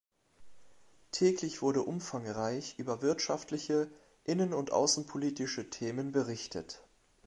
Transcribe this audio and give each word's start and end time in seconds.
Täglich 1.11 1.61
wurde 1.61 1.83
umfangreich 1.83 2.73
über 2.79 3.03
wirtschaftliche, 3.03 3.87
innen- 4.23 4.51
und 4.55 4.71
außenpolitische 4.71 5.69
Themen 5.69 6.11
berichtet. 6.11 6.81